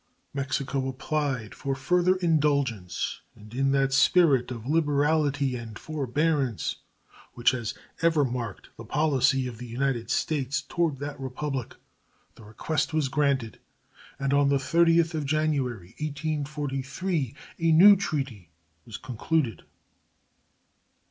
Mexico 0.33 0.87
applied 0.87 1.53
for 1.53 1.75
further 1.75 2.15
indulgence, 2.15 3.21
and, 3.35 3.53
in 3.53 3.71
that 3.71 3.93
spirit 3.93 4.49
of 4.49 4.65
liberality 4.65 5.55
and 5.55 5.77
forbearance 5.77 6.77
which 7.33 7.51
has 7.51 7.75
ever 8.01 8.25
marked 8.25 8.69
the 8.77 8.83
policy 8.83 9.45
of 9.45 9.59
the 9.59 9.67
United 9.67 10.09
States 10.09 10.59
toward 10.63 10.97
that 10.97 11.19
Republic, 11.19 11.75
the 12.33 12.43
request 12.43 12.95
was 12.95 13.09
granted, 13.09 13.59
and 14.17 14.33
on 14.33 14.49
the 14.49 14.57
30th 14.57 15.13
of 15.13 15.23
January, 15.23 15.93
1843, 15.99 17.35
a 17.59 17.71
new 17.71 17.95
treaty 17.95 18.49
was 18.87 18.97
concluded. 18.97 19.65